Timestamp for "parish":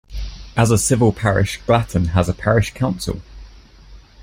1.13-1.61, 2.33-2.73